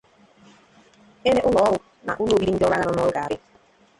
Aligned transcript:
ebe 1.29 1.39
ụlọọrụ 1.47 1.77
na 2.05 2.13
ụlọ 2.21 2.33
obibi 2.35 2.53
ndị 2.53 2.63
ọrụ 2.65 2.75
agha 2.75 2.85
nọ 2.87 2.91
n'ọrụ 2.95 3.13
ga-adị 3.15 3.37